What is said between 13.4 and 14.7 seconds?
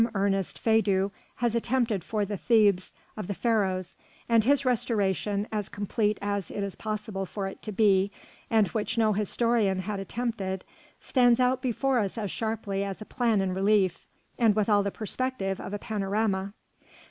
in relief, and with